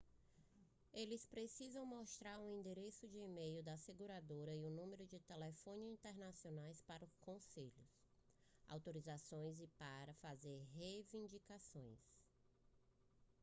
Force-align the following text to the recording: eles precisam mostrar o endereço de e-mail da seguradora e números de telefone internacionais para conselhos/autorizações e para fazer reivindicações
eles 0.91 1.27
precisam 1.27 1.85
mostrar 1.85 2.39
o 2.39 2.49
endereço 2.49 3.07
de 3.07 3.19
e-mail 3.19 3.61
da 3.61 3.77
seguradora 3.77 4.51
e 4.55 4.67
números 4.67 5.07
de 5.07 5.19
telefone 5.19 5.85
internacionais 5.91 6.81
para 6.81 7.05
conselhos/autorizações 7.21 9.59
e 9.59 9.67
para 9.77 10.11
fazer 10.15 10.63
reivindicações 10.73 11.99